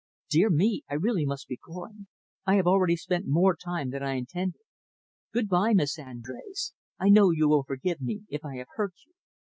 [0.31, 2.07] "Dear me, I really must be going.
[2.43, 4.61] I have already spent more time than I intended.
[5.31, 6.73] Good by, Miss Andrés.
[6.97, 9.13] I know you will forgive me if I have hurt you."